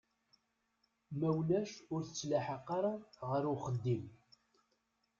[1.19, 2.93] Ma ulac ur tettelḥaq ara
[3.29, 4.03] ɣer uxeddim.